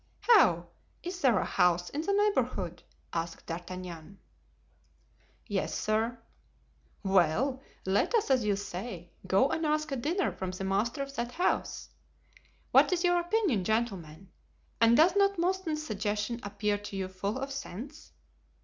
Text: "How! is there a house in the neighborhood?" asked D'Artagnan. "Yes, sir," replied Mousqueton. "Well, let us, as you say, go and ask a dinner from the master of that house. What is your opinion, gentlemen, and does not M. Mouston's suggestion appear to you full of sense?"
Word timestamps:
"How! 0.21 0.65
is 1.03 1.21
there 1.21 1.37
a 1.37 1.45
house 1.45 1.91
in 1.91 2.01
the 2.01 2.11
neighborhood?" 2.11 2.81
asked 3.13 3.45
D'Artagnan. 3.45 4.17
"Yes, 5.45 5.75
sir," 5.77 6.17
replied 7.03 7.05
Mousqueton. 7.05 7.13
"Well, 7.13 7.63
let 7.85 8.15
us, 8.15 8.31
as 8.31 8.43
you 8.43 8.55
say, 8.55 9.11
go 9.27 9.49
and 9.49 9.63
ask 9.63 9.91
a 9.91 9.95
dinner 9.95 10.31
from 10.31 10.49
the 10.49 10.63
master 10.63 11.03
of 11.03 11.13
that 11.17 11.33
house. 11.33 11.89
What 12.71 12.91
is 12.91 13.03
your 13.03 13.19
opinion, 13.19 13.63
gentlemen, 13.63 14.31
and 14.81 14.97
does 14.97 15.15
not 15.15 15.35
M. 15.37 15.41
Mouston's 15.41 15.85
suggestion 15.85 16.39
appear 16.41 16.79
to 16.79 16.95
you 16.97 17.07
full 17.07 17.37
of 17.37 17.51
sense?" 17.51 18.11